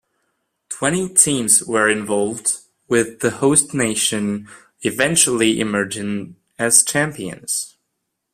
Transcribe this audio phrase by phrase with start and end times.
[0.69, 2.53] Twenty teams were involved,
[2.87, 4.47] with the host nation
[4.81, 7.75] eventually emerging as champions.